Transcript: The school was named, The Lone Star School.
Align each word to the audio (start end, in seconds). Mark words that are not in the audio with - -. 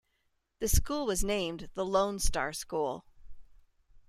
The 0.57 0.67
school 0.67 1.05
was 1.05 1.23
named, 1.23 1.69
The 1.75 1.85
Lone 1.85 2.17
Star 2.17 2.53
School. 2.53 3.05